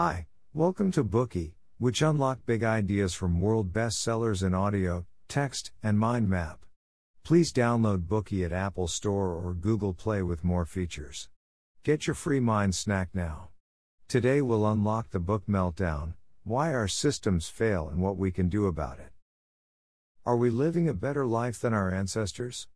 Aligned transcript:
Hi, 0.00 0.28
welcome 0.54 0.92
to 0.92 1.02
Bookey, 1.02 1.54
which 1.78 2.02
unlock 2.02 2.46
big 2.46 2.62
ideas 2.62 3.14
from 3.14 3.40
world 3.40 3.72
bestsellers 3.72 4.46
in 4.46 4.54
audio, 4.54 5.06
text, 5.26 5.72
and 5.82 5.98
mind 5.98 6.28
map. 6.28 6.64
Please 7.24 7.52
download 7.52 8.06
Bookey 8.06 8.44
at 8.44 8.52
Apple 8.52 8.86
Store 8.86 9.32
or 9.32 9.54
Google 9.54 9.92
Play 9.92 10.22
with 10.22 10.44
more 10.44 10.64
features. 10.64 11.28
Get 11.82 12.06
your 12.06 12.14
free 12.14 12.38
mind 12.38 12.76
snack 12.76 13.08
now. 13.12 13.48
Today 14.06 14.40
we'll 14.40 14.70
unlock 14.70 15.10
the 15.10 15.18
book 15.18 15.42
Meltdown 15.48 16.14
Why 16.44 16.72
Our 16.72 16.86
Systems 16.86 17.48
Fail 17.48 17.88
and 17.88 18.00
What 18.00 18.16
We 18.16 18.30
Can 18.30 18.48
Do 18.48 18.66
About 18.66 19.00
It. 19.00 19.10
Are 20.24 20.36
we 20.36 20.48
living 20.48 20.88
a 20.88 20.94
better 20.94 21.26
life 21.26 21.58
than 21.58 21.74
our 21.74 21.90
ancestors? 21.90 22.68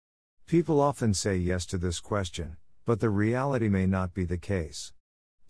People 0.49 0.81
often 0.81 1.15
say 1.15 1.37
yes 1.37 1.67
to 1.67 1.79
this 1.79 2.01
question, 2.01 2.57
but 2.85 2.99
the 2.99 3.11
reality 3.11 3.69
may 3.69 3.87
not 3.87 4.13
be 4.13 4.25
the 4.25 4.39
case. 4.39 4.93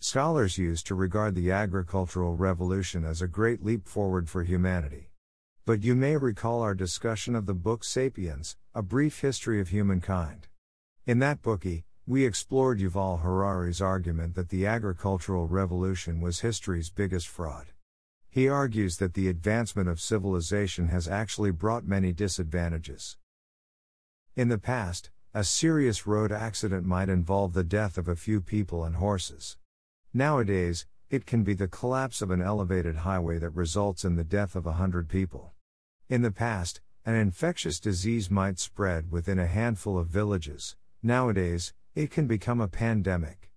Scholars 0.03 0.57
used 0.57 0.85
to 0.87 0.95
regard 0.95 1.33
the 1.33 1.49
agricultural 1.49 2.35
revolution 2.35 3.05
as 3.05 3.21
a 3.21 3.27
great 3.27 3.63
leap 3.63 3.87
forward 3.87 4.29
for 4.29 4.43
humanity. 4.43 5.11
But 5.65 5.81
you 5.81 5.95
may 5.95 6.17
recall 6.17 6.61
our 6.61 6.75
discussion 6.75 7.35
of 7.35 7.45
the 7.45 7.53
book 7.53 7.85
Sapiens, 7.85 8.57
A 8.75 8.81
Brief 8.81 9.21
History 9.21 9.61
of 9.61 9.69
Humankind. 9.69 10.49
In 11.05 11.19
that 11.19 11.41
bookie, 11.41 11.85
we 12.05 12.25
explored 12.25 12.79
Yuval 12.79 13.21
Harari's 13.21 13.79
argument 13.79 14.35
that 14.35 14.49
the 14.49 14.65
agricultural 14.65 15.47
revolution 15.47 16.19
was 16.19 16.41
history's 16.41 16.89
biggest 16.89 17.29
fraud. 17.29 17.67
He 18.29 18.49
argues 18.49 18.97
that 18.97 19.13
the 19.13 19.29
advancement 19.29 19.87
of 19.87 20.01
civilization 20.01 20.89
has 20.89 21.07
actually 21.07 21.51
brought 21.51 21.87
many 21.87 22.11
disadvantages. 22.11 23.15
In 24.35 24.49
the 24.49 24.57
past, 24.57 25.11
a 25.33 25.45
serious 25.45 26.05
road 26.05 26.33
accident 26.33 26.85
might 26.85 27.07
involve 27.07 27.53
the 27.53 27.63
death 27.63 27.97
of 27.97 28.09
a 28.09 28.17
few 28.17 28.41
people 28.41 28.83
and 28.83 28.97
horses. 28.97 29.55
Nowadays, 30.15 30.85
it 31.09 31.25
can 31.25 31.43
be 31.43 31.55
the 31.55 31.67
collapse 31.67 32.21
of 32.21 32.29
an 32.29 32.39
elevated 32.39 32.97
highway 32.97 33.39
that 33.39 33.49
results 33.49 34.05
in 34.05 34.15
the 34.15 34.23
death 34.23 34.55
of 34.55 34.67
a 34.67 34.73
hundred 34.73 35.09
people. 35.09 35.53
In 36.07 36.21
the 36.21 36.29
past, 36.29 36.81
an 37.03 37.15
infectious 37.15 37.79
disease 37.79 38.29
might 38.29 38.59
spread 38.59 39.09
within 39.09 39.39
a 39.39 39.47
handful 39.47 39.97
of 39.97 40.09
villages. 40.09 40.75
Nowadays, 41.01 41.73
it 41.95 42.11
can 42.11 42.27
become 42.27 42.61
a 42.61 42.67
pandemic. 42.67 43.49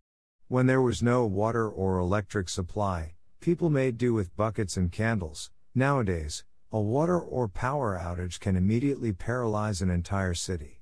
When 0.49 0.67
there 0.67 0.81
was 0.81 1.03
no 1.03 1.27
water 1.27 1.69
or 1.69 1.99
electric 1.99 2.49
supply, 2.49 3.17
people 3.41 3.69
made 3.69 3.99
do 3.99 4.15
with 4.15 4.35
buckets 4.35 4.79
and 4.79 4.91
candles. 4.91 5.51
Nowadays, 5.75 6.43
a 6.73 6.81
water 6.81 7.21
or 7.21 7.49
power 7.49 8.01
outage 8.03 8.41
can 8.41 8.57
immediately 8.57 9.13
paralyze 9.13 9.83
an 9.83 9.91
entire 9.91 10.35
city. 10.35 10.76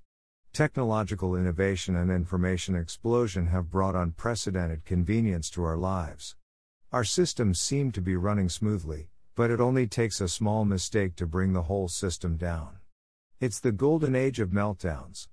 Technological 0.55 1.35
innovation 1.35 1.97
and 1.97 2.13
information 2.13 2.77
explosion 2.77 3.49
have 3.49 3.73
brought 3.73 3.97
unprecedented 3.97 4.85
convenience 4.85 5.51
to 5.51 5.65
our 5.65 5.77
lives. 5.77 6.37
Our 6.93 7.03
systems 7.03 7.59
seem 7.59 7.91
to 7.91 8.01
be 8.01 8.15
running 8.15 8.49
smoothly, 8.49 9.09
but 9.35 9.51
it 9.51 9.61
only 9.61 9.89
takes 9.89 10.21
a 10.21 10.29
small 10.29 10.65
mistake 10.65 11.17
to 11.17 11.27
bring 11.27 11.55
the 11.55 11.63
whole 11.63 11.89
system 11.89 12.37
down. 12.37 12.77
It's 13.41 13.59
the 13.59 13.73
golden 13.73 14.15
age 14.15 14.39
of 14.39 14.51
meltdowns. 14.51 15.27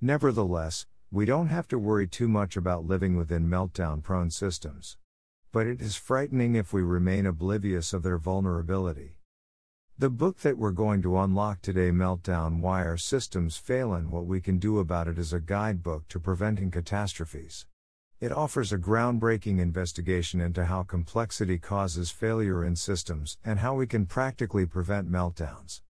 Nevertheless, 0.00 0.86
we 1.10 1.24
don't 1.24 1.48
have 1.48 1.66
to 1.66 1.76
worry 1.76 2.06
too 2.06 2.28
much 2.28 2.56
about 2.56 2.86
living 2.86 3.16
within 3.16 3.50
meltdown 3.50 4.04
prone 4.04 4.30
systems. 4.30 4.96
But 5.50 5.66
it 5.66 5.80
is 5.80 5.96
frightening 5.96 6.54
if 6.54 6.72
we 6.72 6.82
remain 6.82 7.26
oblivious 7.26 7.92
of 7.92 8.04
their 8.04 8.18
vulnerability. 8.18 9.15
The 9.98 10.10
book 10.10 10.40
that 10.40 10.58
we're 10.58 10.72
going 10.72 11.00
to 11.02 11.16
unlock 11.16 11.62
today, 11.62 11.90
Meltdown 11.90 12.60
Why 12.60 12.84
Our 12.84 12.98
Systems 12.98 13.56
Fail 13.56 13.94
and 13.94 14.10
What 14.10 14.26
We 14.26 14.42
Can 14.42 14.58
Do 14.58 14.78
About 14.78 15.08
It, 15.08 15.18
is 15.18 15.32
a 15.32 15.40
guidebook 15.40 16.06
to 16.08 16.20
preventing 16.20 16.70
catastrophes. 16.70 17.64
It 18.20 18.30
offers 18.30 18.74
a 18.74 18.78
groundbreaking 18.78 19.58
investigation 19.58 20.38
into 20.38 20.66
how 20.66 20.82
complexity 20.82 21.58
causes 21.58 22.10
failure 22.10 22.62
in 22.62 22.76
systems 22.76 23.38
and 23.42 23.60
how 23.60 23.74
we 23.74 23.86
can 23.86 24.04
practically 24.04 24.66
prevent 24.66 25.10
meltdowns. 25.10 25.80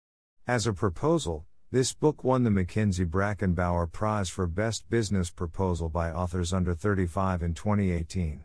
As 0.46 0.68
a 0.68 0.72
proposal, 0.72 1.44
this 1.72 1.92
book 1.92 2.22
won 2.22 2.44
the 2.44 2.50
McKinsey 2.50 3.10
Bracken 3.10 3.54
Bower 3.54 3.88
Prize 3.88 4.28
for 4.28 4.46
Best 4.46 4.88
Business 4.88 5.30
Proposal 5.30 5.88
by 5.88 6.12
Authors 6.12 6.52
Under 6.52 6.74
35 6.74 7.42
in 7.42 7.54
2018. 7.54 8.44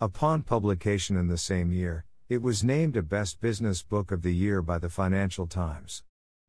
Upon 0.00 0.42
publication 0.42 1.16
in 1.16 1.26
the 1.26 1.36
same 1.36 1.72
year, 1.72 2.04
it 2.28 2.40
was 2.40 2.62
named 2.62 2.96
a 2.96 3.02
Best 3.02 3.40
Business 3.40 3.82
Book 3.82 4.12
of 4.12 4.22
the 4.22 4.34
Year 4.34 4.62
by 4.62 4.78
the 4.78 4.88
Financial 4.88 5.46
Times. 5.46 6.02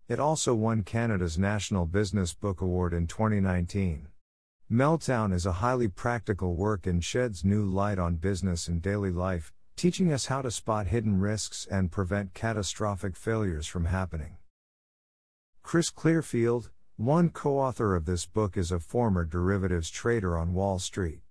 It 0.08 0.20
also 0.20 0.54
won 0.54 0.84
Canada's 0.84 1.38
National 1.38 1.86
Business 1.86 2.34
Book 2.34 2.62
Award 2.62 2.94
in 2.94 3.08
2019. 3.08 4.08
Meltdown 4.72 5.34
is 5.34 5.46
a 5.46 5.54
highly 5.64 5.88
practical 5.88 6.56
work 6.56 6.86
and 6.86 7.04
sheds 7.04 7.44
new 7.44 7.66
light 7.66 7.98
on 7.98 8.16
business 8.16 8.68
and 8.68 8.82
daily 8.82 9.12
life, 9.12 9.52
teaching 9.76 10.14
us 10.14 10.28
how 10.28 10.42
to 10.42 10.52
spot 10.52 10.88
hidden 10.88 11.20
risks 11.20 11.68
and 11.70 11.92
prevent 11.92 12.34
catastrophic 12.34 13.16
failures 13.16 13.66
from 13.66 13.86
happening. 13.86 14.38
Chris 15.64 15.90
Clearfield, 15.90 16.70
one 16.98 17.30
co 17.30 17.58
author 17.58 17.96
of 17.96 18.06
this 18.06 18.26
book, 18.28 18.56
is 18.56 18.72
a 18.72 18.80
former 18.80 19.26
derivatives 19.26 19.90
trader 19.90 20.38
on 20.38 20.54
Wall 20.54 20.78
Street. 20.78 21.23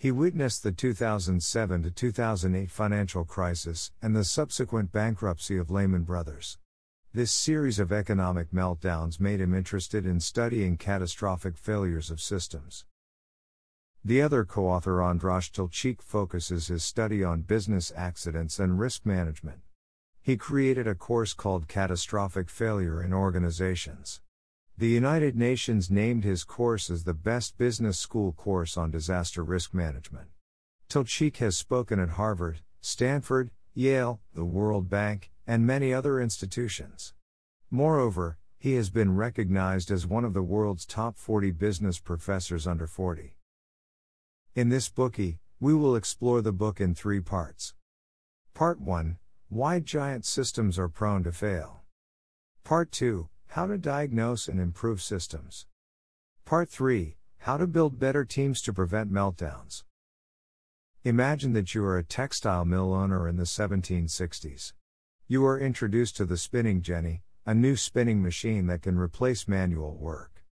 He 0.00 0.10
witnessed 0.10 0.62
the 0.62 0.72
2007 0.72 1.82
to 1.82 1.90
2008 1.90 2.70
financial 2.70 3.26
crisis 3.26 3.92
and 4.00 4.16
the 4.16 4.24
subsequent 4.24 4.92
bankruptcy 4.92 5.58
of 5.58 5.70
Lehman 5.70 6.04
Brothers. 6.04 6.56
This 7.12 7.30
series 7.30 7.78
of 7.78 7.92
economic 7.92 8.50
meltdowns 8.50 9.20
made 9.20 9.42
him 9.42 9.52
interested 9.52 10.06
in 10.06 10.18
studying 10.18 10.78
catastrophic 10.78 11.58
failures 11.58 12.10
of 12.10 12.18
systems. 12.18 12.86
The 14.02 14.22
other 14.22 14.46
co 14.46 14.68
author 14.68 15.00
András 15.00 15.50
Tilcsik 15.50 16.00
focuses 16.00 16.68
his 16.68 16.82
study 16.82 17.22
on 17.22 17.42
business 17.42 17.92
accidents 17.94 18.58
and 18.58 18.80
risk 18.80 19.04
management. 19.04 19.60
He 20.22 20.38
created 20.38 20.86
a 20.86 20.94
course 20.94 21.34
called 21.34 21.68
Catastrophic 21.68 22.48
Failure 22.48 23.02
in 23.02 23.12
Organizations. 23.12 24.22
The 24.80 24.88
United 24.88 25.36
Nations 25.36 25.90
named 25.90 26.24
his 26.24 26.42
course 26.42 26.88
as 26.88 27.04
the 27.04 27.12
best 27.12 27.58
business 27.58 27.98
school 27.98 28.32
course 28.32 28.78
on 28.78 28.90
disaster 28.90 29.44
risk 29.44 29.74
management. 29.74 30.28
Tilcsik 30.88 31.36
has 31.36 31.54
spoken 31.54 32.00
at 32.00 32.16
Harvard, 32.16 32.62
Stanford, 32.80 33.50
Yale, 33.74 34.22
the 34.32 34.46
World 34.46 34.88
Bank, 34.88 35.30
and 35.46 35.66
many 35.66 35.92
other 35.92 36.18
institutions. 36.18 37.12
Moreover, 37.70 38.38
he 38.58 38.72
has 38.76 38.88
been 38.88 39.14
recognized 39.14 39.90
as 39.90 40.06
one 40.06 40.24
of 40.24 40.32
the 40.32 40.40
world's 40.40 40.86
top 40.86 41.18
40 41.18 41.50
business 41.50 41.98
professors 41.98 42.66
under 42.66 42.86
40. 42.86 43.36
In 44.54 44.70
this 44.70 44.88
bookie, 44.88 45.40
we 45.60 45.74
will 45.74 45.94
explore 45.94 46.40
the 46.40 46.52
book 46.52 46.80
in 46.80 46.94
three 46.94 47.20
parts. 47.20 47.74
Part 48.54 48.80
1 48.80 49.18
Why 49.50 49.78
Giant 49.78 50.24
Systems 50.24 50.78
Are 50.78 50.88
Prone 50.88 51.22
to 51.24 51.32
Fail. 51.32 51.82
Part 52.64 52.90
2 52.92 53.28
how 53.54 53.66
to 53.66 53.76
diagnose 53.76 54.46
and 54.46 54.60
improve 54.60 55.02
systems. 55.02 55.66
Part 56.44 56.68
3 56.68 57.16
How 57.38 57.56
to 57.56 57.66
build 57.66 57.98
better 57.98 58.24
teams 58.24 58.62
to 58.62 58.72
prevent 58.72 59.12
meltdowns. 59.12 59.82
Imagine 61.02 61.52
that 61.54 61.74
you 61.74 61.84
are 61.84 61.98
a 61.98 62.04
textile 62.04 62.64
mill 62.64 62.94
owner 62.94 63.26
in 63.26 63.38
the 63.38 63.42
1760s. 63.42 64.72
You 65.26 65.44
are 65.46 65.58
introduced 65.58 66.16
to 66.18 66.24
the 66.24 66.36
spinning 66.36 66.80
jenny, 66.80 67.24
a 67.44 67.52
new 67.52 67.74
spinning 67.74 68.22
machine 68.22 68.68
that 68.68 68.82
can 68.82 68.96
replace 68.96 69.48
manual 69.48 69.96
work. 69.96 70.44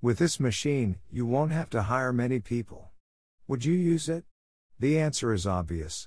With 0.00 0.18
this 0.18 0.38
machine, 0.38 0.98
you 1.10 1.26
won't 1.26 1.50
have 1.50 1.70
to 1.70 1.82
hire 1.82 2.12
many 2.12 2.38
people. 2.38 2.92
Would 3.48 3.64
you 3.64 3.74
use 3.74 4.08
it? 4.08 4.26
The 4.78 5.00
answer 5.00 5.32
is 5.32 5.44
obvious. 5.44 6.06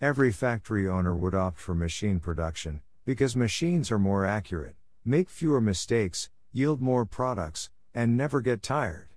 Every 0.00 0.32
factory 0.32 0.88
owner 0.88 1.14
would 1.14 1.34
opt 1.34 1.58
for 1.58 1.74
machine 1.74 2.18
production, 2.18 2.80
because 3.04 3.36
machines 3.36 3.92
are 3.92 3.98
more 3.98 4.24
accurate 4.24 4.76
make 5.04 5.28
fewer 5.28 5.60
mistakes, 5.60 6.30
yield 6.52 6.80
more 6.80 7.04
products, 7.04 7.70
and 7.92 8.16
never 8.16 8.40
get 8.40 8.62
tired. 8.62 9.08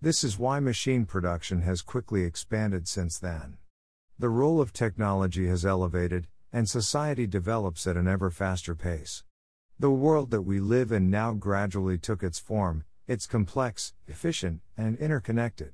This 0.00 0.24
is 0.24 0.38
why 0.38 0.58
machine 0.58 1.04
production 1.06 1.62
has 1.62 1.82
quickly 1.82 2.24
expanded 2.24 2.88
since 2.88 3.18
then. 3.18 3.58
The 4.18 4.28
role 4.28 4.60
of 4.60 4.72
technology 4.72 5.46
has 5.46 5.64
elevated, 5.64 6.26
and 6.52 6.68
society 6.68 7.26
develops 7.26 7.86
at 7.86 7.96
an 7.96 8.08
ever 8.08 8.30
faster 8.30 8.74
pace. 8.74 9.22
The 9.78 9.90
world 9.90 10.30
that 10.32 10.42
we 10.42 10.58
live 10.58 10.90
in 10.90 11.10
now 11.10 11.32
gradually 11.32 11.96
took 11.96 12.22
its 12.22 12.38
form, 12.38 12.84
it's 13.06 13.26
complex, 13.26 13.94
efficient, 14.08 14.60
and 14.76 14.98
interconnected. 14.98 15.72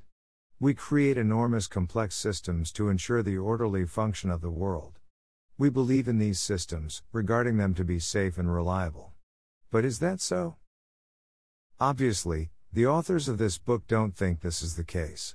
We 0.60 0.74
create 0.74 1.16
enormous 1.16 1.66
complex 1.66 2.14
systems 2.14 2.72
to 2.72 2.88
ensure 2.88 3.22
the 3.22 3.38
orderly 3.38 3.86
function 3.86 4.30
of 4.30 4.42
the 4.42 4.50
world. 4.50 5.00
We 5.58 5.70
believe 5.70 6.08
in 6.08 6.18
these 6.18 6.40
systems, 6.40 7.02
regarding 7.12 7.56
them 7.56 7.74
to 7.74 7.84
be 7.84 7.98
safe 7.98 8.38
and 8.38 8.52
reliable. 8.52 9.14
But 9.70 9.84
is 9.84 9.98
that 9.98 10.20
so? 10.20 10.56
Obviously, 11.80 12.50
the 12.72 12.86
authors 12.86 13.28
of 13.28 13.38
this 13.38 13.58
book 13.58 13.86
don't 13.86 14.16
think 14.16 14.40
this 14.40 14.62
is 14.62 14.76
the 14.76 14.84
case. 14.84 15.34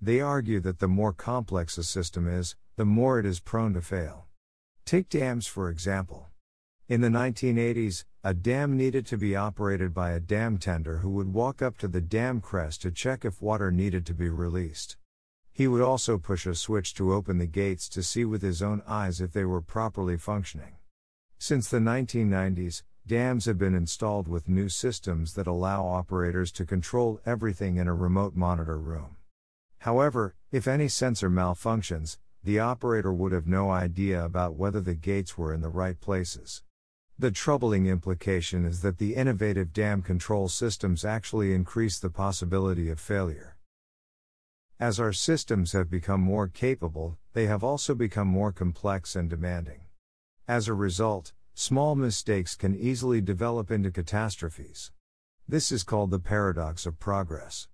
They 0.00 0.20
argue 0.20 0.60
that 0.60 0.78
the 0.78 0.88
more 0.88 1.12
complex 1.12 1.78
a 1.78 1.82
system 1.82 2.28
is, 2.28 2.56
the 2.76 2.84
more 2.84 3.18
it 3.18 3.26
is 3.26 3.40
prone 3.40 3.74
to 3.74 3.80
fail. 3.80 4.26
Take 4.84 5.08
dams 5.08 5.46
for 5.46 5.70
example. 5.70 6.28
In 6.88 7.00
the 7.00 7.08
1980s, 7.08 8.04
a 8.22 8.34
dam 8.34 8.76
needed 8.76 9.06
to 9.06 9.16
be 9.16 9.34
operated 9.34 9.94
by 9.94 10.10
a 10.10 10.20
dam 10.20 10.58
tender 10.58 10.98
who 10.98 11.10
would 11.10 11.32
walk 11.32 11.62
up 11.62 11.78
to 11.78 11.88
the 11.88 12.00
dam 12.00 12.40
crest 12.40 12.82
to 12.82 12.90
check 12.90 13.24
if 13.24 13.40
water 13.40 13.70
needed 13.70 14.04
to 14.06 14.14
be 14.14 14.28
released. 14.28 14.96
He 15.50 15.66
would 15.66 15.80
also 15.80 16.18
push 16.18 16.46
a 16.46 16.54
switch 16.54 16.94
to 16.94 17.14
open 17.14 17.38
the 17.38 17.46
gates 17.46 17.88
to 17.90 18.02
see 18.02 18.24
with 18.24 18.42
his 18.42 18.60
own 18.60 18.82
eyes 18.86 19.20
if 19.20 19.32
they 19.32 19.44
were 19.44 19.62
properly 19.62 20.18
functioning. 20.18 20.74
Since 21.38 21.70
the 21.70 21.78
1990s, 21.78 22.82
dams 23.06 23.44
have 23.44 23.58
been 23.58 23.74
installed 23.74 24.26
with 24.26 24.48
new 24.48 24.68
systems 24.68 25.34
that 25.34 25.46
allow 25.46 25.86
operators 25.86 26.50
to 26.52 26.64
control 26.64 27.20
everything 27.26 27.76
in 27.76 27.86
a 27.86 27.94
remote 27.94 28.34
monitor 28.34 28.78
room. 28.78 29.16
However, 29.78 30.34
if 30.50 30.66
any 30.66 30.88
sensor 30.88 31.28
malfunctions, 31.28 32.16
the 32.42 32.58
operator 32.58 33.12
would 33.12 33.32
have 33.32 33.46
no 33.46 33.70
idea 33.70 34.24
about 34.24 34.54
whether 34.54 34.80
the 34.80 34.94
gates 34.94 35.36
were 35.36 35.52
in 35.52 35.60
the 35.60 35.68
right 35.68 36.00
places. 36.00 36.62
The 37.18 37.30
troubling 37.30 37.86
implication 37.86 38.64
is 38.64 38.80
that 38.80 38.98
the 38.98 39.14
innovative 39.14 39.72
dam 39.72 40.02
control 40.02 40.48
systems 40.48 41.04
actually 41.04 41.54
increase 41.54 41.98
the 41.98 42.10
possibility 42.10 42.88
of 42.88 42.98
failure. 42.98 43.56
As 44.80 44.98
our 44.98 45.12
systems 45.12 45.72
have 45.72 45.88
become 45.88 46.20
more 46.20 46.48
capable, 46.48 47.18
they 47.34 47.46
have 47.46 47.62
also 47.62 47.94
become 47.94 48.28
more 48.28 48.50
complex 48.50 49.14
and 49.14 49.30
demanding. 49.30 49.82
As 50.48 50.66
a 50.66 50.74
result, 50.74 51.32
small 51.54 51.94
mistakes 51.94 52.54
can 52.56 52.74
easily 52.74 53.20
develop 53.20 53.70
into 53.70 53.90
catastrophes. 53.90 54.90
This 55.48 55.70
is 55.70 55.84
called 55.84 56.10
the 56.10 56.18
paradox 56.18 56.84
of 56.84 56.98
progress. 56.98 57.68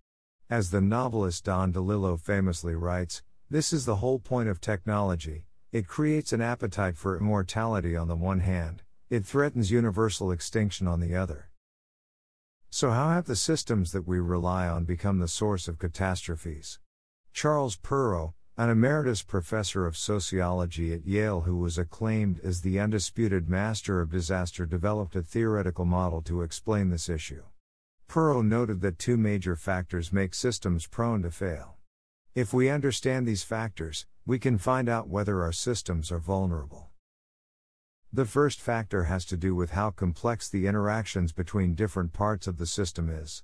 As 0.48 0.70
the 0.70 0.80
novelist 0.80 1.44
Don 1.44 1.72
DeLillo 1.72 2.20
famously 2.20 2.74
writes, 2.74 3.22
this 3.48 3.72
is 3.72 3.86
the 3.86 3.96
whole 3.96 4.18
point 4.18 4.48
of 4.48 4.60
technology 4.60 5.46
it 5.72 5.86
creates 5.86 6.32
an 6.32 6.40
appetite 6.40 6.96
for 6.96 7.16
immortality 7.16 7.94
on 7.94 8.08
the 8.08 8.16
one 8.16 8.40
hand, 8.40 8.82
it 9.08 9.24
threatens 9.24 9.70
universal 9.70 10.32
extinction 10.32 10.88
on 10.88 10.98
the 10.98 11.14
other. 11.14 11.48
So, 12.70 12.90
how 12.90 13.10
have 13.10 13.26
the 13.26 13.36
systems 13.36 13.92
that 13.92 14.06
we 14.06 14.18
rely 14.18 14.66
on 14.66 14.84
become 14.84 15.20
the 15.20 15.28
source 15.28 15.68
of 15.68 15.78
catastrophes? 15.78 16.80
Charles 17.32 17.76
Perrow, 17.76 18.34
an 18.60 18.68
emeritus 18.68 19.22
professor 19.22 19.86
of 19.86 19.96
sociology 19.96 20.92
at 20.92 21.06
Yale 21.06 21.40
who 21.40 21.56
was 21.56 21.78
acclaimed 21.78 22.38
as 22.44 22.60
the 22.60 22.78
undisputed 22.78 23.48
master 23.48 24.02
of 24.02 24.10
disaster, 24.10 24.66
developed 24.66 25.16
a 25.16 25.22
theoretical 25.22 25.86
model 25.86 26.20
to 26.20 26.42
explain 26.42 26.90
this 26.90 27.08
issue. 27.08 27.42
Perrow 28.06 28.42
noted 28.42 28.82
that 28.82 28.98
two 28.98 29.16
major 29.16 29.56
factors 29.56 30.12
make 30.12 30.34
systems 30.34 30.86
prone 30.86 31.22
to 31.22 31.30
fail. 31.30 31.76
If 32.34 32.52
we 32.52 32.68
understand 32.68 33.26
these 33.26 33.42
factors, 33.42 34.04
we 34.26 34.38
can 34.38 34.58
find 34.58 34.90
out 34.90 35.08
whether 35.08 35.42
our 35.42 35.52
systems 35.52 36.12
are 36.12 36.18
vulnerable. 36.18 36.90
The 38.12 38.26
first 38.26 38.60
factor 38.60 39.04
has 39.04 39.24
to 39.26 39.38
do 39.38 39.54
with 39.54 39.70
how 39.70 39.88
complex 39.88 40.50
the 40.50 40.66
interactions 40.66 41.32
between 41.32 41.74
different 41.74 42.12
parts 42.12 42.46
of 42.46 42.58
the 42.58 42.66
system 42.66 43.08
is. 43.08 43.42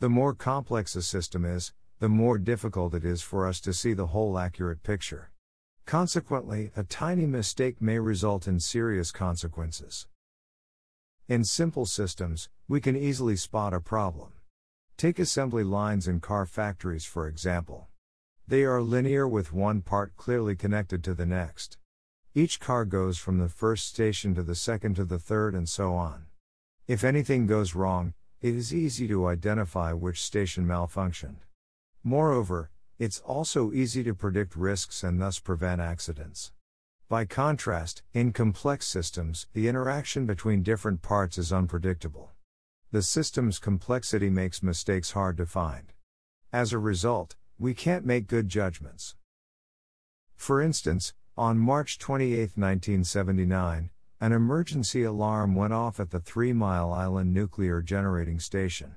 The 0.00 0.10
more 0.10 0.34
complex 0.34 0.94
a 0.96 1.02
system 1.02 1.46
is, 1.46 1.72
the 2.00 2.08
more 2.08 2.38
difficult 2.38 2.94
it 2.94 3.04
is 3.04 3.20
for 3.20 3.46
us 3.46 3.60
to 3.60 3.74
see 3.74 3.92
the 3.92 4.06
whole 4.06 4.38
accurate 4.38 4.82
picture. 4.82 5.30
Consequently, 5.84 6.70
a 6.74 6.82
tiny 6.82 7.26
mistake 7.26 7.82
may 7.82 7.98
result 7.98 8.48
in 8.48 8.58
serious 8.58 9.12
consequences. 9.12 10.06
In 11.28 11.44
simple 11.44 11.84
systems, 11.84 12.48
we 12.66 12.80
can 12.80 12.96
easily 12.96 13.36
spot 13.36 13.74
a 13.74 13.80
problem. 13.80 14.32
Take 14.96 15.18
assembly 15.18 15.62
lines 15.62 16.08
in 16.08 16.20
car 16.20 16.46
factories, 16.46 17.04
for 17.04 17.28
example. 17.28 17.88
They 18.48 18.64
are 18.64 18.80
linear 18.80 19.28
with 19.28 19.52
one 19.52 19.82
part 19.82 20.16
clearly 20.16 20.56
connected 20.56 21.04
to 21.04 21.12
the 21.12 21.26
next. 21.26 21.76
Each 22.34 22.58
car 22.58 22.86
goes 22.86 23.18
from 23.18 23.38
the 23.38 23.48
first 23.50 23.86
station 23.86 24.34
to 24.36 24.42
the 24.42 24.54
second 24.54 24.94
to 24.94 25.04
the 25.04 25.18
third 25.18 25.54
and 25.54 25.68
so 25.68 25.92
on. 25.92 26.26
If 26.86 27.04
anything 27.04 27.46
goes 27.46 27.74
wrong, 27.74 28.14
it 28.40 28.54
is 28.54 28.74
easy 28.74 29.06
to 29.08 29.26
identify 29.26 29.92
which 29.92 30.22
station 30.22 30.66
malfunctioned. 30.66 31.40
Moreover, 32.02 32.70
it's 32.98 33.20
also 33.20 33.72
easy 33.72 34.02
to 34.04 34.14
predict 34.14 34.56
risks 34.56 35.02
and 35.02 35.20
thus 35.20 35.38
prevent 35.38 35.80
accidents. 35.80 36.52
By 37.08 37.24
contrast, 37.24 38.02
in 38.14 38.32
complex 38.32 38.86
systems, 38.86 39.48
the 39.52 39.68
interaction 39.68 40.26
between 40.26 40.62
different 40.62 41.02
parts 41.02 41.36
is 41.36 41.52
unpredictable. 41.52 42.30
The 42.90 43.02
system's 43.02 43.58
complexity 43.58 44.30
makes 44.30 44.62
mistakes 44.62 45.10
hard 45.12 45.36
to 45.36 45.46
find. 45.46 45.92
As 46.52 46.72
a 46.72 46.78
result, 46.78 47.36
we 47.58 47.74
can't 47.74 48.06
make 48.06 48.26
good 48.26 48.48
judgments. 48.48 49.14
For 50.36 50.62
instance, 50.62 51.12
on 51.36 51.58
March 51.58 51.98
28, 51.98 52.56
1979, 52.56 53.90
an 54.20 54.32
emergency 54.32 55.02
alarm 55.02 55.54
went 55.54 55.72
off 55.72 56.00
at 56.00 56.10
the 56.10 56.20
Three 56.20 56.52
Mile 56.52 56.92
Island 56.92 57.34
Nuclear 57.34 57.82
Generating 57.82 58.40
Station. 58.40 58.96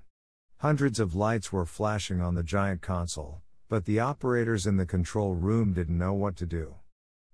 Hundreds 0.63 0.97
of 0.97 1.13
lights 1.13 1.51
were 1.51 1.65
flashing 1.65 2.21
on 2.21 2.35
the 2.35 2.41
giant 2.41 2.81
console, 2.81 3.41
but 3.67 3.83
the 3.83 3.99
operators 3.99 4.65
in 4.65 4.77
the 4.77 4.85
control 4.85 5.35
room 5.35 5.73
didn't 5.73 5.97
know 5.97 6.13
what 6.13 6.37
to 6.37 6.45
do. 6.45 6.75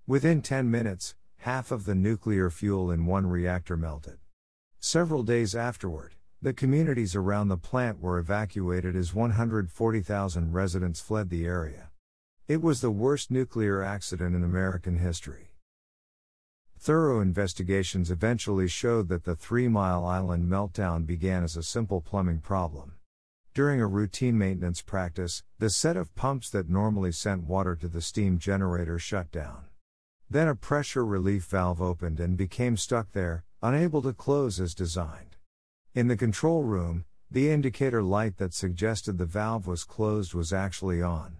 Within 0.04 0.42
10 0.42 0.68
minutes, 0.68 1.14
half 1.36 1.70
of 1.70 1.84
the 1.84 1.94
nuclear 1.94 2.50
fuel 2.50 2.90
in 2.90 3.06
one 3.06 3.28
reactor 3.28 3.76
melted. 3.76 4.18
Several 4.80 5.22
days 5.22 5.54
afterward, 5.54 6.16
the 6.42 6.52
communities 6.52 7.14
around 7.14 7.46
the 7.46 7.56
plant 7.56 8.00
were 8.00 8.18
evacuated 8.18 8.96
as 8.96 9.14
140,000 9.14 10.52
residents 10.52 11.00
fled 11.00 11.30
the 11.30 11.46
area. 11.46 11.90
It 12.48 12.60
was 12.60 12.80
the 12.80 12.90
worst 12.90 13.30
nuclear 13.30 13.80
accident 13.80 14.34
in 14.34 14.42
American 14.42 14.98
history. 14.98 15.52
Thorough 16.80 17.20
investigations 17.20 18.10
eventually 18.10 18.66
showed 18.66 19.08
that 19.08 19.22
the 19.22 19.36
Three 19.36 19.68
Mile 19.68 20.04
Island 20.04 20.50
meltdown 20.50 21.06
began 21.06 21.44
as 21.44 21.56
a 21.56 21.62
simple 21.62 22.00
plumbing 22.00 22.40
problem. 22.40 22.94
During 23.60 23.82
a 23.82 23.86
routine 23.86 24.38
maintenance 24.38 24.80
practice, 24.80 25.42
the 25.58 25.68
set 25.68 25.94
of 25.94 26.14
pumps 26.14 26.48
that 26.48 26.70
normally 26.70 27.12
sent 27.12 27.44
water 27.44 27.76
to 27.76 27.88
the 27.88 28.00
steam 28.00 28.38
generator 28.38 28.98
shut 28.98 29.30
down. 29.30 29.66
Then 30.30 30.48
a 30.48 30.54
pressure 30.54 31.04
relief 31.04 31.44
valve 31.44 31.82
opened 31.82 32.20
and 32.20 32.38
became 32.38 32.78
stuck 32.78 33.12
there, 33.12 33.44
unable 33.62 34.00
to 34.00 34.14
close 34.14 34.60
as 34.60 34.74
designed. 34.74 35.36
In 35.94 36.08
the 36.08 36.16
control 36.16 36.62
room, 36.62 37.04
the 37.30 37.50
indicator 37.50 38.02
light 38.02 38.38
that 38.38 38.54
suggested 38.54 39.18
the 39.18 39.26
valve 39.26 39.66
was 39.66 39.84
closed 39.84 40.32
was 40.32 40.54
actually 40.54 41.02
on. 41.02 41.36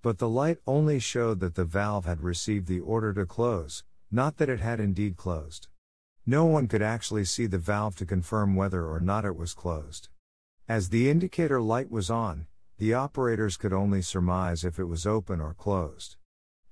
But 0.00 0.16
the 0.16 0.30
light 0.30 0.60
only 0.66 0.98
showed 0.98 1.40
that 1.40 1.56
the 1.56 1.66
valve 1.66 2.06
had 2.06 2.22
received 2.22 2.68
the 2.68 2.80
order 2.80 3.12
to 3.12 3.26
close, 3.26 3.84
not 4.10 4.38
that 4.38 4.48
it 4.48 4.60
had 4.60 4.80
indeed 4.80 5.18
closed. 5.18 5.68
No 6.24 6.46
one 6.46 6.68
could 6.68 6.80
actually 6.80 7.26
see 7.26 7.44
the 7.44 7.58
valve 7.58 7.96
to 7.96 8.06
confirm 8.06 8.56
whether 8.56 8.86
or 8.86 8.98
not 8.98 9.26
it 9.26 9.36
was 9.36 9.52
closed. 9.52 10.08
As 10.70 10.90
the 10.90 11.10
indicator 11.10 11.60
light 11.60 11.90
was 11.90 12.10
on, 12.10 12.46
the 12.78 12.94
operators 12.94 13.56
could 13.56 13.72
only 13.72 14.02
surmise 14.02 14.62
if 14.62 14.78
it 14.78 14.84
was 14.84 15.04
open 15.04 15.40
or 15.40 15.52
closed. 15.52 16.14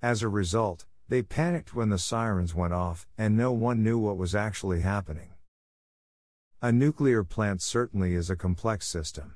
As 0.01 0.23
a 0.23 0.29
result, 0.29 0.87
they 1.09 1.21
panicked 1.21 1.75
when 1.75 1.89
the 1.89 1.99
sirens 1.99 2.55
went 2.55 2.73
off, 2.73 3.09
and 3.19 3.37
no 3.37 3.51
one 3.51 3.83
knew 3.83 3.99
what 3.99 4.17
was 4.17 4.37
actually 4.37 4.83
happening. 4.83 5.31
A 6.63 6.71
nuclear 6.71 7.25
plant 7.25 7.61
certainly 7.61 8.15
is 8.15 8.31
a 8.31 8.37
complex 8.37 8.87
system. 8.87 9.35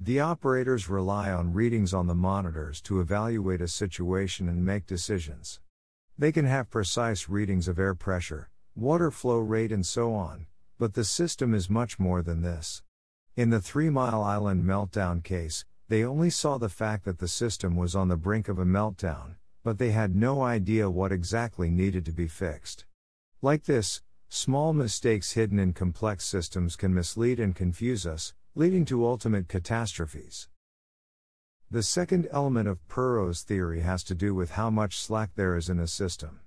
The 0.00 0.18
operators 0.18 0.88
rely 0.88 1.30
on 1.30 1.52
readings 1.52 1.94
on 1.94 2.08
the 2.08 2.16
monitors 2.16 2.80
to 2.80 3.00
evaluate 3.00 3.60
a 3.60 3.68
situation 3.68 4.48
and 4.48 4.66
make 4.66 4.84
decisions. 4.84 5.60
They 6.18 6.32
can 6.32 6.46
have 6.46 6.70
precise 6.70 7.28
readings 7.28 7.68
of 7.68 7.78
air 7.78 7.94
pressure, 7.94 8.50
water 8.74 9.12
flow 9.12 9.38
rate, 9.38 9.70
and 9.70 9.86
so 9.86 10.12
on, 10.12 10.46
but 10.76 10.94
the 10.94 11.04
system 11.04 11.54
is 11.54 11.70
much 11.70 12.00
more 12.00 12.20
than 12.20 12.42
this. 12.42 12.82
In 13.34 13.48
the 13.48 13.62
Three 13.62 13.88
Mile 13.88 14.22
Island 14.22 14.62
meltdown 14.62 15.24
case, 15.24 15.64
they 15.88 16.04
only 16.04 16.28
saw 16.28 16.58
the 16.58 16.68
fact 16.68 17.06
that 17.06 17.18
the 17.18 17.28
system 17.28 17.76
was 17.76 17.96
on 17.96 18.08
the 18.08 18.16
brink 18.18 18.46
of 18.46 18.58
a 18.58 18.66
meltdown, 18.66 19.36
but 19.62 19.78
they 19.78 19.92
had 19.92 20.14
no 20.14 20.42
idea 20.42 20.90
what 20.90 21.12
exactly 21.12 21.70
needed 21.70 22.04
to 22.04 22.12
be 22.12 22.26
fixed. 22.26 22.84
Like 23.40 23.64
this, 23.64 24.02
small 24.28 24.74
mistakes 24.74 25.32
hidden 25.32 25.58
in 25.58 25.72
complex 25.72 26.26
systems 26.26 26.76
can 26.76 26.92
mislead 26.92 27.40
and 27.40 27.56
confuse 27.56 28.04
us, 28.04 28.34
leading 28.54 28.84
to 28.84 29.06
ultimate 29.06 29.48
catastrophes. 29.48 30.48
The 31.70 31.82
second 31.82 32.28
element 32.32 32.68
of 32.68 32.86
Perrow's 32.86 33.40
theory 33.40 33.80
has 33.80 34.04
to 34.04 34.14
do 34.14 34.34
with 34.34 34.52
how 34.52 34.68
much 34.68 35.00
slack 35.00 35.30
there 35.36 35.56
is 35.56 35.70
in 35.70 35.80
a 35.80 35.86
system. 35.86 36.40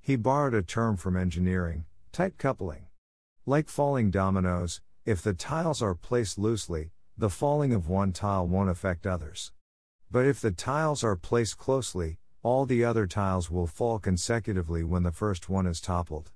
He 0.00 0.16
borrowed 0.16 0.54
a 0.54 0.62
term 0.62 0.96
from 0.96 1.16
engineering, 1.16 1.84
tight 2.10 2.38
coupling. 2.38 2.86
Like 3.46 3.68
falling 3.68 4.10
dominoes, 4.10 4.80
if 5.04 5.20
the 5.20 5.34
tiles 5.34 5.82
are 5.82 5.94
placed 5.94 6.38
loosely, 6.38 6.90
the 7.18 7.28
falling 7.28 7.74
of 7.74 7.88
one 7.88 8.12
tile 8.12 8.46
won't 8.46 8.70
affect 8.70 9.06
others. 9.06 9.52
But 10.10 10.24
if 10.24 10.40
the 10.40 10.50
tiles 10.50 11.04
are 11.04 11.16
placed 11.16 11.58
closely, 11.58 12.18
all 12.42 12.64
the 12.64 12.84
other 12.84 13.06
tiles 13.06 13.50
will 13.50 13.66
fall 13.66 13.98
consecutively 13.98 14.82
when 14.82 15.02
the 15.02 15.12
first 15.12 15.48
one 15.48 15.66
is 15.66 15.80
toppled. 15.80 16.30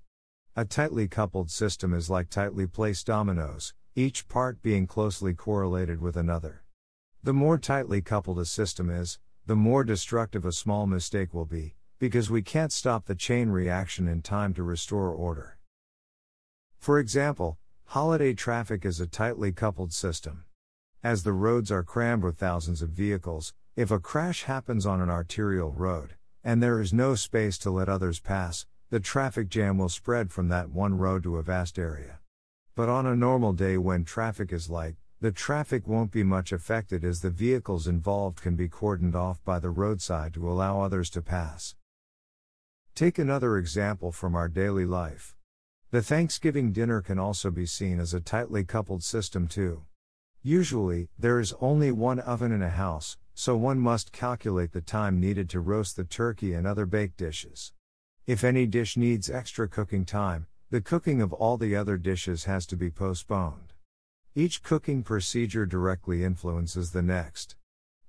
A 0.55 0.65
tightly 0.65 1.09
coupled 1.09 1.51
system 1.51 1.95
is 1.95 2.11
like 2.11 2.29
tightly 2.29 2.67
placed 2.67 3.07
dominoes, 3.07 3.73
each 3.95 4.29
part 4.29 4.61
being 4.61 4.87
closely 4.87 5.33
correlated 5.33 6.01
with 6.01 6.17
another. 6.17 6.63
The 7.23 7.33
more 7.33 7.59
tightly 7.59 8.03
coupled 8.03 8.39
a 8.39 8.45
system 8.45 8.91
is, 8.91 9.19
the 9.47 9.57
more 9.57 9.83
destructive 9.83 10.45
a 10.45 10.53
small 10.53 10.87
mistake 10.87 11.33
will 11.33 11.47
be, 11.47 11.75
because 11.99 12.31
we 12.31 12.43
can't 12.43 12.73
stop 12.73 13.07
the 13.07 13.15
chain 13.15 13.49
reaction 13.49 14.07
in 14.09 14.21
time 14.21 14.53
to 14.55 14.63
restore 14.63 15.11
order. 15.11 15.59
For 16.79 16.99
example, 16.99 17.59
Holiday 17.93 18.35
traffic 18.35 18.85
is 18.85 19.01
a 19.01 19.07
tightly 19.07 19.51
coupled 19.51 19.95
system. 19.95 20.45
As 21.03 21.23
the 21.23 21.33
roads 21.33 21.73
are 21.73 21.83
crammed 21.83 22.23
with 22.23 22.37
thousands 22.37 22.83
of 22.83 22.91
vehicles, 22.91 23.55
If 23.77 23.91
a 23.91 23.99
crash 23.99 24.43
happens 24.43 24.85
on 24.85 25.01
an 25.01 25.09
arterial 25.09 25.73
road, 25.73 26.17
and 26.45 26.63
there 26.63 26.83
is 26.83 26.93
no 26.93 27.15
space 27.15 27.57
to 27.59 27.71
let 27.71 27.89
others 27.89 28.21
pass, 28.21 28.67
the 28.91 29.01
traffic 29.01 29.49
jam 29.49 29.79
will 29.79 29.89
spread 29.89 30.31
from 30.31 30.49
that 30.49 30.69
one 30.69 30.99
road 30.99 31.23
to 31.23 31.39
a 31.39 31.43
vast 31.43 31.79
area. 31.79 32.19
But 32.75 32.91
on 32.91 33.07
a 33.07 33.17
normal 33.17 33.55
day 33.55 33.79
when 33.79 34.05
traffic 34.05 34.53
is 34.53 34.69
light, 34.69 34.97
the 35.23 35.33
traffic 35.33 35.89
won't 35.89 36.11
be 36.11 36.23
much 36.23 36.53
affected 36.53 37.07
as 37.07 37.23
the 37.23 37.31
vehicles 37.31 37.87
involved 37.87 38.43
can 38.43 38.55
be 38.55 38.69
cordoned 38.69 39.15
off 39.15 39.43
by 39.47 39.59
the 39.59 39.71
roadside 39.71 40.35
to 40.35 40.51
allow 40.51 40.83
others 40.83 41.09
to 41.09 41.23
pass. 41.23 41.75
Take 42.95 43.19
another 43.19 43.57
example 43.57 44.13
from 44.13 44.35
our 44.35 44.49
daily 44.49 44.85
life. 44.85 45.38
The 45.91 46.03
Thanksgiving 46.03 46.73
dinner 46.73 47.01
can 47.01 47.19
also 47.19 47.51
be 47.51 47.65
seen 47.65 47.99
as 47.99 48.13
a 48.13 48.21
tightly 48.21 48.63
coupled 48.63 49.03
system, 49.03 49.49
too. 49.49 49.87
Usually, 50.43 51.09
there 51.19 51.41
is 51.41 51.55
only 51.63 51.91
one 51.93 52.21
oven 52.21 52.53
in 52.53 52.61
a 52.61 52.69
house, 52.69 53.17
so 53.33 53.57
one 53.57 53.79
must 53.79 54.13
calculate 54.13 54.73
the 54.73 54.83
time 54.83 55.19
needed 55.19 55.49
to 55.49 55.61
roast 55.61 55.97
the 55.97 56.05
turkey 56.05 56.53
and 56.53 56.67
other 56.67 56.85
baked 56.85 57.17
dishes. 57.17 57.73
If 58.27 58.45
any 58.45 58.67
dish 58.67 58.99
needs 58.99 59.31
extra 59.31 59.67
cooking 59.67 60.05
time, 60.05 60.47
the 60.69 60.83
cooking 60.83 61.23
of 61.23 61.33
all 61.33 61.57
the 61.57 61.75
other 61.75 61.97
dishes 61.97 62.45
has 62.45 62.67
to 62.67 62.77
be 62.77 62.91
postponed. 62.91 63.73
Each 64.35 64.63
cooking 64.63 65.03
procedure 65.03 65.65
directly 65.65 66.23
influences 66.23 66.91
the 66.91 67.01
next. 67.01 67.57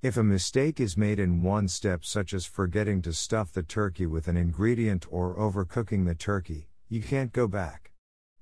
If 0.01 0.17
a 0.17 0.23
mistake 0.23 0.81
is 0.81 0.97
made 0.97 1.19
in 1.19 1.43
one 1.43 1.69
step, 1.69 2.03
such 2.03 2.33
as 2.33 2.45
forgetting 2.45 3.01
to 3.03 3.13
stuff 3.13 3.53
the 3.53 3.63
turkey 3.63 4.05
with 4.05 4.27
an 4.27 4.35
ingredient 4.35 5.05
or 5.09 5.35
overcooking 5.35 6.05
the 6.05 6.15
turkey, 6.15 6.68
you 6.89 7.03
can't 7.03 7.31
go 7.31 7.47
back. 7.47 7.91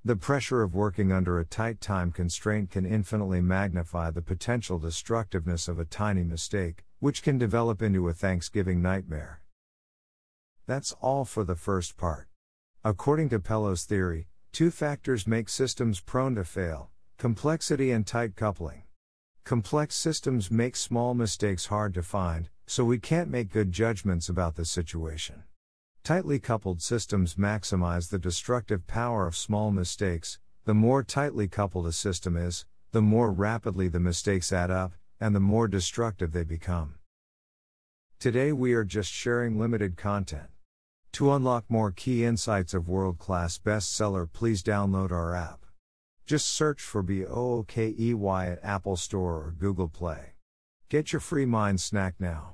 The 0.06 0.16
pressure 0.16 0.62
of 0.62 0.74
working 0.74 1.12
under 1.12 1.38
a 1.38 1.46
tight 1.46 1.82
time 1.82 2.14
constraint 2.14 2.72
can 2.72 2.86
infinitely 2.86 3.42
magnify 3.42 4.10
the 4.10 4.22
potential 4.22 4.80
destructiveness 4.80 5.68
of 5.68 5.80
a 5.80 5.86
tiny 5.86 6.24
mistake, 6.24 6.86
which 7.00 7.22
can 7.22 7.38
develop 7.38 7.82
into 7.82 8.08
a 8.08 8.14
Thanksgiving 8.14 8.82
nightmare. 8.82 9.42
That's 10.66 10.94
all 11.02 11.26
for 11.26 11.44
the 11.44 11.58
first 11.58 11.98
part. 11.98 12.30
According 12.86 13.28
to 13.30 13.40
Perrow's 13.40 13.84
theory, 13.84 14.30
two 14.54 14.72
factors 14.72 15.28
make 15.28 15.50
systems 15.50 16.00
prone 16.00 16.36
to 16.36 16.46
fail 16.46 16.90
complexity 17.18 17.92
and 17.92 18.08
tight 18.08 18.38
coupling. 18.38 18.84
Complex 19.44 19.96
systems 19.96 20.50
make 20.50 20.76
small 20.78 21.14
mistakes 21.14 21.66
hard 21.66 21.94
to 21.96 22.04
find, 22.04 22.48
so 22.66 22.86
we 22.86 22.98
can't 22.98 23.30
make 23.30 23.52
good 23.52 23.74
judgments 23.74 24.30
about 24.30 24.56
the 24.56 24.66
situation. 24.66 25.44
Tightly 26.08 26.40
coupled 26.40 26.82
systems 26.82 27.36
maximize 27.36 28.10
the 28.10 28.18
destructive 28.18 28.88
power 28.88 29.28
of 29.28 29.36
small 29.36 29.72
mistakes. 29.72 30.40
The 30.64 30.74
more 30.74 31.04
tightly 31.04 31.50
coupled 31.50 31.86
a 31.86 31.92
system 31.92 32.38
is, 32.38 32.66
the 32.94 33.02
more 33.02 33.30
rapidly 33.30 33.90
the 33.90 34.00
mistakes 34.00 34.54
add 34.54 34.72
up, 34.72 34.94
and 35.20 35.36
the 35.36 35.42
more 35.42 35.68
destructive 35.68 36.32
they 36.32 36.46
become. 36.46 36.96
Today 38.20 38.54
we 38.54 38.72
are 38.72 38.86
just 38.86 39.12
sharing 39.12 39.60
limited 39.60 39.98
content. 39.98 40.48
To 41.12 41.34
unlock 41.34 41.66
more 41.68 41.92
key 41.92 42.24
insights 42.24 42.74
of 42.74 42.88
world 42.88 43.20
class 43.20 43.58
bestseller, 43.58 44.32
please 44.32 44.64
download 44.64 45.12
our 45.12 45.36
app. 45.36 45.66
Just 46.26 46.48
search 46.48 46.82
for 46.82 47.04
BOOKEY 47.04 48.14
at 48.54 48.64
Apple 48.64 48.96
Store 48.96 49.34
or 49.34 49.54
Google 49.60 49.90
Play. 49.90 50.36
Get 50.88 51.12
your 51.12 51.20
free 51.20 51.46
mind 51.46 51.82
snack 51.82 52.16
now. 52.18 52.54